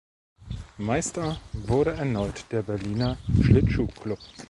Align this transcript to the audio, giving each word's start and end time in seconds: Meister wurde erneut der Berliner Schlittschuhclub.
Meister 0.79 1.39
wurde 1.53 1.91
erneut 1.93 2.45
der 2.51 2.63
Berliner 2.63 3.19
Schlittschuhclub. 3.43 4.17